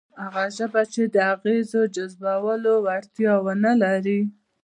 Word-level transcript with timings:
هغه 0.23 0.43
ژبه 0.57 0.81
چې 0.93 1.01
د 1.13 1.15
اغېزو 1.33 1.81
د 1.89 1.91
جذبولو 1.95 2.73
وړتیا 2.85 3.33
ونه 3.45 3.71
لري، 3.83 4.19